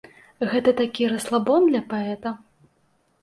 Гэта 0.51 0.71
такі 0.79 1.09
расслабон 1.11 1.61
для 1.67 1.81
паэта. 1.91 2.29